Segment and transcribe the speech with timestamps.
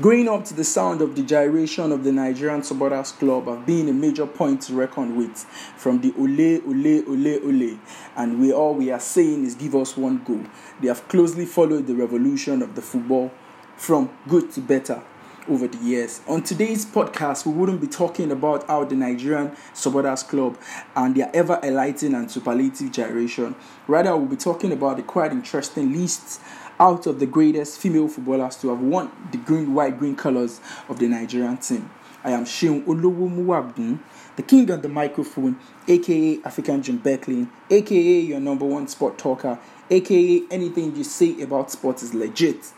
[0.00, 3.88] Growing up to the sound of the gyration of the Nigerian supporters club have been
[3.88, 5.44] a major point to reckon with
[5.76, 7.78] from the ole, ole, ole, ole.
[8.16, 10.44] And we all we are saying is give us one go.
[10.80, 13.30] They have closely followed the revolution of the football
[13.76, 15.00] from good to better
[15.48, 16.22] over the years.
[16.26, 20.58] On today's podcast, we wouldn't be talking about how the Nigerian supporters club
[20.96, 23.54] and their ever enlightening and superlative gyration.
[23.86, 26.40] Rather, we'll be talking about the quite interesting lists
[26.80, 30.98] out of the greatest female footballers to have worn the green, white, green colors of
[30.98, 31.90] the Nigerian team.
[32.24, 33.98] I am Sheun Olowomuwagun,
[34.36, 39.58] the king on the microphone, aka African Jim Beckley, aka your number one sport talker,
[39.90, 42.72] aka anything you say about sports is legit.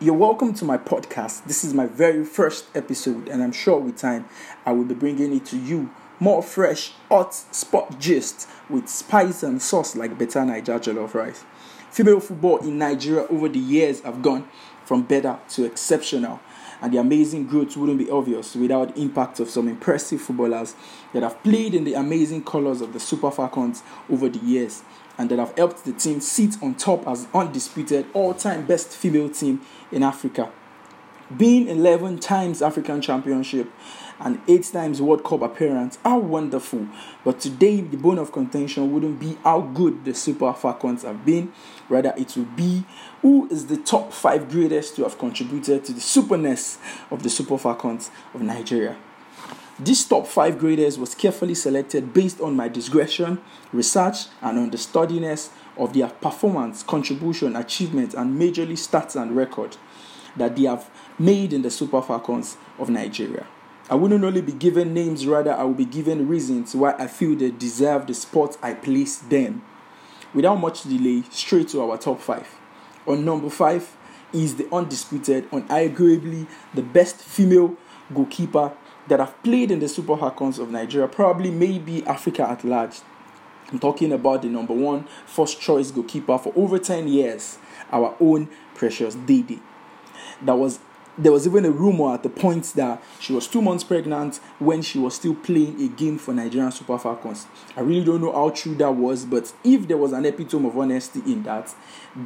[0.00, 1.44] You're welcome to my podcast.
[1.46, 4.26] This is my very first episode, and I'm sure with time
[4.64, 9.60] I will be bringing it to you more fresh, hot sport gist with spice and
[9.60, 11.44] sauce like better Niger jollof rice.
[11.94, 14.48] Female football in Nigeria over the years have gone
[14.84, 16.40] from better to exceptional,
[16.82, 20.74] and the amazing growth wouldn't be obvious without the impact of some impressive footballers
[21.12, 24.82] that have played in the amazing colors of the Super Falcons over the years
[25.18, 29.60] and that have helped the team sit on top as undisputed all-time best female team
[29.92, 30.50] in Africa.
[31.38, 33.70] Being 11 times African championship
[34.20, 36.86] and 8 times World Cup appearance are wonderful.
[37.24, 41.52] But today, the bone of contention wouldn't be how good the Super Falcons have been,
[41.88, 42.84] rather, it will be
[43.22, 46.78] who is the top 5 greatest to have contributed to the superness
[47.10, 48.96] of the Super Falcons of Nigeria.
[49.78, 53.40] This top 5 graders was carefully selected based on my discretion,
[53.72, 59.76] research, and on the sturdiness of their performance, contribution, achievement, and majorly stats and record
[60.36, 63.46] that they have made in the Super Falcons of Nigeria.
[63.90, 67.36] I wouldn't only be given names, rather, I will be given reasons why I feel
[67.36, 69.62] they deserve the spot I place them.
[70.32, 72.48] Without much delay, straight to our top five.
[73.06, 73.94] On number five
[74.32, 77.76] is the undisputed, unarguably the best female
[78.12, 78.72] goalkeeper
[79.08, 83.00] that have played in the Super Falcons of Nigeria, probably maybe Africa at large.
[83.70, 87.58] I'm talking about the number one first choice goalkeeper for over 10 years,
[87.92, 89.60] our own Precious Dede.
[90.42, 90.80] That was
[91.16, 94.82] there was even a rumor at the point that she was two months pregnant when
[94.82, 97.46] she was still playing a game for Nigerian Super Falcons.
[97.76, 100.76] I really don't know how true that was, but if there was an epitome of
[100.76, 101.72] honesty in that,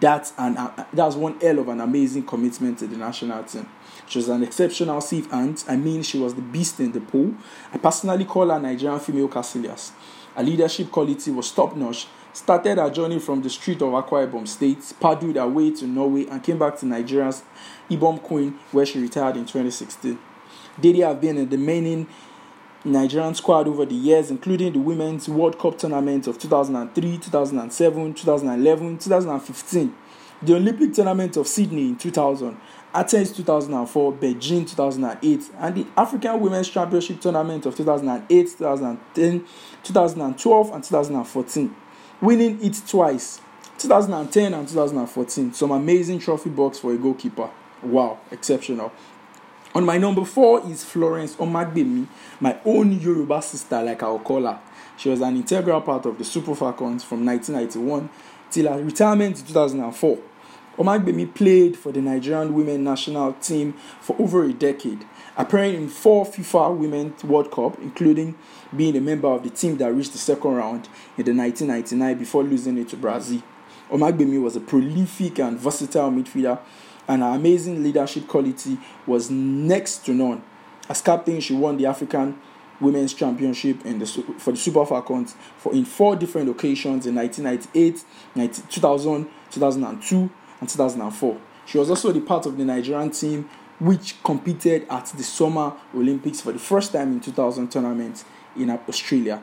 [0.00, 3.68] that's an uh, that's one hell of an amazing commitment to the national team.
[4.08, 5.64] She was an exceptional safe aunt.
[5.68, 7.34] I mean, she was the beast in the pool.
[7.72, 9.90] I personally call her Nigerian female Casillas.
[10.36, 14.46] Her leadership quality was top notch started her journey from the street of Akwa Ibom
[14.46, 17.42] State, paddled her way to Norway, and came back to Nigeria's
[17.90, 20.18] Ibom Queen, where she retired in 2016.
[20.78, 22.06] Didi have been in the main
[22.84, 28.98] Nigerian squad over the years, including the Women's World Cup tournament of 2003, 2007, 2011,
[28.98, 29.94] 2015,
[30.42, 32.54] the Olympic tournament of Sydney in 2000,
[32.92, 39.44] Athens 2004, Beijing 2008, and the African Women's Championship tournament of 2008, 2010,
[39.82, 41.74] 2012, and 2014
[42.20, 43.40] winning it twice
[43.78, 45.52] 2010 and 2014.
[45.52, 47.50] Some amazing trophy box for a goalkeeper.
[47.82, 48.92] Wow, exceptional.
[49.74, 52.06] On my number four is Florence Omagbemi,
[52.40, 54.58] my own Yoruba sister, like I'll call her.
[54.96, 58.08] She was an integral part of the Super Falcons from 1991
[58.50, 60.18] till her retirement in 2004.
[60.78, 65.06] Omagbemi played for the Nigerian women national team for over a decade
[65.36, 68.34] appearing in four FIFA Women's World Cup, including
[68.74, 72.42] being a member of the team that reached the second round in the 1999 before
[72.42, 73.42] losing it to Brazil.
[73.90, 76.58] Omagbemi was a prolific and versatile midfielder,
[77.06, 80.42] and her amazing leadership quality was next to none.
[80.88, 82.38] As captain, she won the African
[82.80, 84.06] Women's Championship the,
[84.38, 88.04] for the Super Falcons for in four different occasions in 1998,
[88.68, 90.30] 2000, 2002,
[90.60, 91.36] and 2004.
[91.66, 96.40] She was also the part of the Nigerian team which competed at the Summer Olympics
[96.40, 98.24] for the first time in 2000 tournament
[98.56, 99.42] in Australia.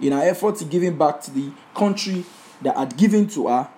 [0.00, 2.24] In her effort to giving back to the country
[2.60, 3.68] that had given to her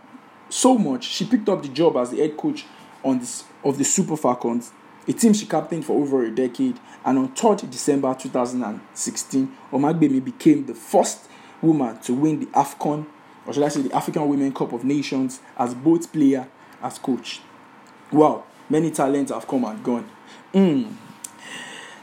[0.48, 2.64] so much, she picked up the job as the head coach
[3.04, 4.72] on this, of the Super Falcons,
[5.06, 6.78] a team she captained for over a decade.
[7.04, 11.28] And on 3rd December 2016, Omagbemi became the first
[11.62, 13.06] woman to win the AFCON,
[13.46, 16.48] or should I say the African Women Cup of Nations, as both player
[16.82, 17.40] as coach.
[18.12, 20.08] Wow, Many talents have come and gone.
[20.52, 20.92] Mm.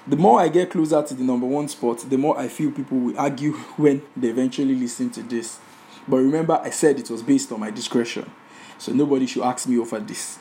[0.08, 2.98] The more I get closer to the number one spot, the more I feel people
[2.98, 5.60] will argue when they eventually listen to this.
[6.08, 8.30] But remember, I said it was based on my discretion.
[8.78, 10.40] So nobody should ask me over this.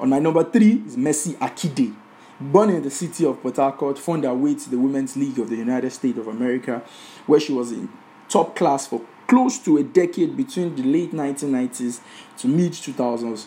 [0.00, 1.94] On my number three is Mercy Akide.
[2.40, 5.50] Born in the city of Port Harcourt, found her way to the Women's League of
[5.50, 6.82] the United States of America,
[7.26, 7.88] where she was in
[8.28, 12.00] top class for close to a decade between the late 1990s
[12.38, 13.46] to mid 2000s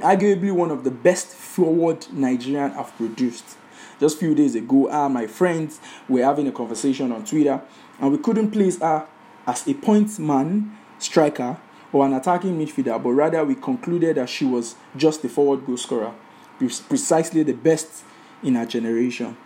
[0.00, 3.56] arguably one of the best forward Nigerian have produced.
[4.00, 7.60] Just a few days ago, uh, my friends were having a conversation on Twitter,
[8.00, 9.06] and we couldn't place her
[9.46, 11.58] as a point man, striker,
[11.92, 15.76] or an attacking midfielder, but rather we concluded that she was just a forward goal
[15.76, 16.14] scorer,
[16.58, 18.04] precisely the best
[18.42, 19.36] in her generation.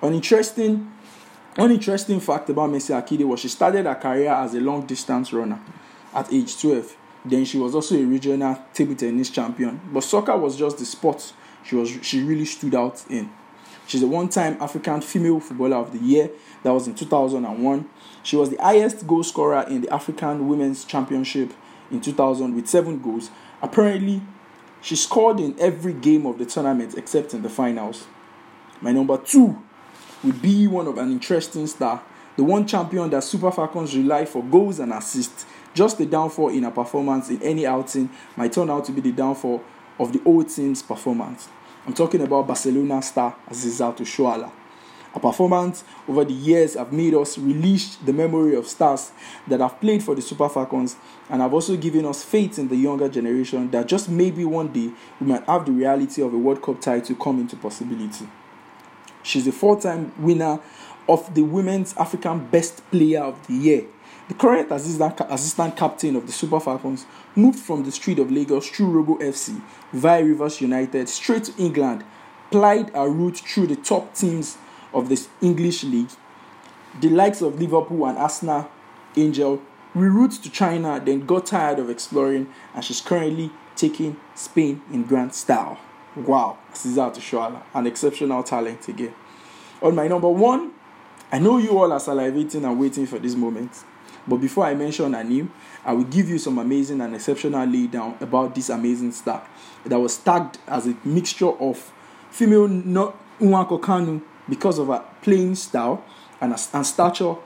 [0.00, 0.90] An interesting,
[1.56, 5.32] an interesting fact about Mercy Akide was she started her career as a long distance
[5.32, 5.60] runner
[6.14, 6.96] at age 12.
[7.24, 9.80] Then she was also a regional table tennis champion.
[9.92, 11.32] But soccer was just the sport
[11.64, 13.30] she was she really stood out in.
[13.86, 16.30] She's a one-time African Female Footballer of the Year.
[16.62, 17.90] That was in 2001.
[18.22, 21.52] She was the highest goal scorer in the African Women's Championship
[21.90, 23.30] in 2000 with seven goals.
[23.60, 24.22] Apparently,
[24.80, 28.06] she scored in every game of the tournament except in the finals.
[28.80, 29.62] My number two
[30.22, 32.02] would be one of an interesting star,
[32.36, 35.46] the one champion that Super Falcons rely for goals and assists.
[35.74, 39.12] Just the downfall in a performance in any outing might turn out to be the
[39.12, 39.62] downfall
[39.98, 41.48] of the old team's performance.
[41.86, 44.52] I'm talking about Barcelona star Asisat Oshoala.
[45.14, 49.12] A performance over the years have made us relish the memory of stars
[49.46, 50.96] that have played for the Super Falcons
[51.28, 54.90] and have also given us faith in the younger generation that just maybe one day
[55.20, 58.26] we might have the reality of a World Cup title come into possibility.
[59.22, 60.60] She's a four time winner
[61.08, 63.84] of the Women's African Best Player of the Year
[64.28, 68.68] the current assistant, assistant captain of the Super Falcons moved from the street of Lagos
[68.68, 69.60] through Robo FC
[69.92, 72.04] via Rivers United straight to England,
[72.50, 74.56] plied a route through the top teams
[74.94, 76.10] of the English League,
[77.00, 78.70] the likes of Liverpool and Arsenal,
[79.16, 79.60] Angel,
[79.94, 85.34] reroute to China, then got tired of exploring, and she's currently taking Spain in grand
[85.34, 85.78] style.
[86.14, 89.14] Wow, Asisat Oshoala, an exceptional talent again.
[89.80, 90.72] On my number one,
[91.32, 93.70] I know you all are salivating and waiting for this moment.
[94.28, 95.50] But before I mention her name,
[95.82, 99.42] I will give you some amazing and exceptional laydown about this amazing star
[99.86, 101.78] that was tagged as a mixture of
[102.30, 104.20] female Nwankwo Kanu
[104.50, 106.04] because of her playing style
[106.42, 107.36] and, and stature.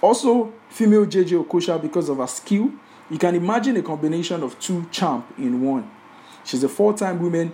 [0.00, 2.70] Also, female JJ Okocha because of her skill.
[3.10, 5.90] You can imagine a combination of two champ in one.
[6.44, 7.52] She's a four-time women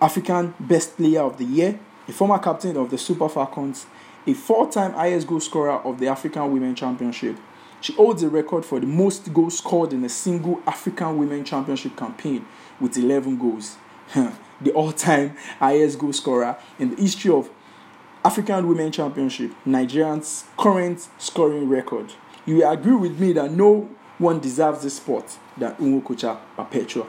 [0.00, 3.86] African Best Player of the Year, a former captain of the Super Falcons,
[4.26, 7.36] a four time highest goal scorer of the African Women Championship.
[7.80, 11.96] She holds the record for the most goals scored in a single African Women Championship
[11.96, 12.44] campaign
[12.80, 13.76] with 11 goals.
[14.60, 17.50] the all time highest goal scorer in the history of
[18.24, 22.12] African Women Championship, Nigerian's current scoring record.
[22.46, 27.06] You will agree with me that no one deserves this spot than Nkwocha Perpetua.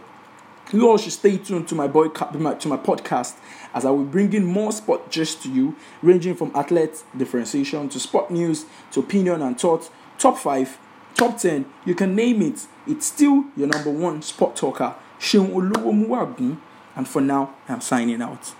[0.71, 3.35] You all should stay tuned to my boy to my podcast
[3.73, 7.99] as I will bring in more sport just to you, ranging from athlete differentiation to
[7.99, 9.89] sport news to opinion and thought,
[10.19, 10.77] top five,
[11.15, 12.67] top ten, you can name it.
[12.85, 14.95] It's still your number one sport talker.
[16.95, 18.53] And for now, I'm signing out.